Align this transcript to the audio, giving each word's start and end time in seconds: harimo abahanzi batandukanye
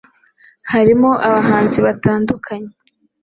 harimo 0.71 1.09
abahanzi 1.27 1.77
batandukanye 1.85 2.71